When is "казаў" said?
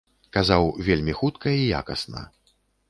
0.37-0.63